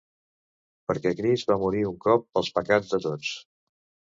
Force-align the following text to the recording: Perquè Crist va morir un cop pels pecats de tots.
Perquè 0.91 1.11
Crist 1.19 1.53
va 1.53 1.57
morir 1.65 1.83
un 1.91 1.99
cop 2.07 2.25
pels 2.39 2.51
pecats 2.59 2.93
de 2.95 3.01
tots. 3.05 3.39